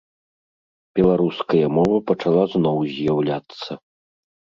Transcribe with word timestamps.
Беларуская 0.99 1.67
мова 1.75 1.99
пачала 2.11 2.43
зноў 2.55 2.77
з'яўляцца. 2.95 3.71